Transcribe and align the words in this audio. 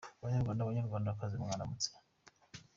banyarwanda 0.21 0.67
banyarwandakazi 0.67 1.35
mwaramutse 1.43 1.89